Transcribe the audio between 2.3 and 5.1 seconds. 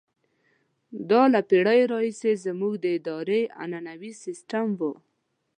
زموږ د ادارې عنعنوي سیستم وو.